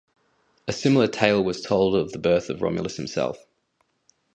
[0.67, 3.37] A similar tale was told of the birth of Romulus himself.